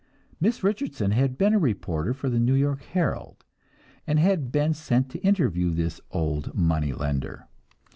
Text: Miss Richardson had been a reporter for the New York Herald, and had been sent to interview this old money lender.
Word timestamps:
Miss 0.39 0.63
Richardson 0.63 1.11
had 1.11 1.37
been 1.37 1.53
a 1.53 1.59
reporter 1.59 2.11
for 2.15 2.27
the 2.27 2.39
New 2.39 2.55
York 2.55 2.81
Herald, 2.81 3.45
and 4.07 4.17
had 4.17 4.51
been 4.51 4.73
sent 4.73 5.09
to 5.11 5.19
interview 5.19 5.69
this 5.75 6.01
old 6.09 6.55
money 6.55 6.91
lender. 6.91 7.47